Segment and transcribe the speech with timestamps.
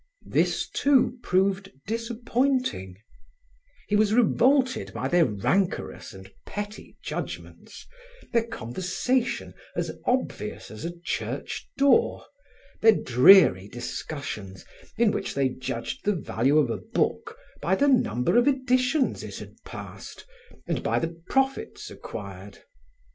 [0.25, 2.97] This, too, proved disappointing;
[3.87, 7.85] he was revolted by their rancorous and petty judgments,
[8.33, 12.25] their conversation as obvious as a church door,
[12.81, 14.65] their dreary discussions
[14.97, 19.37] in which they judged the value of a book by the number of editions it
[19.37, 20.25] had passed
[20.65, 22.63] and by the profits acquired.